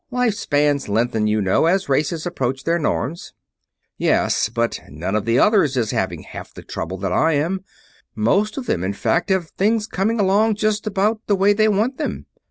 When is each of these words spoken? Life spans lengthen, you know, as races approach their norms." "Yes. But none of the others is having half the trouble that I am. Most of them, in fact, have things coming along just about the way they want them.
Life 0.09 0.33
spans 0.33 0.89
lengthen, 0.89 1.27
you 1.27 1.43
know, 1.43 1.67
as 1.67 1.87
races 1.87 2.25
approach 2.25 2.63
their 2.63 2.79
norms." 2.79 3.33
"Yes. 3.99 4.49
But 4.49 4.79
none 4.89 5.13
of 5.13 5.25
the 5.25 5.37
others 5.37 5.77
is 5.77 5.91
having 5.91 6.23
half 6.23 6.55
the 6.55 6.63
trouble 6.63 6.97
that 6.97 7.11
I 7.13 7.33
am. 7.33 7.63
Most 8.15 8.57
of 8.57 8.65
them, 8.65 8.83
in 8.83 8.93
fact, 8.93 9.29
have 9.29 9.49
things 9.51 9.85
coming 9.85 10.19
along 10.19 10.55
just 10.55 10.87
about 10.87 11.21
the 11.27 11.35
way 11.35 11.53
they 11.53 11.67
want 11.67 11.99
them. 11.99 12.25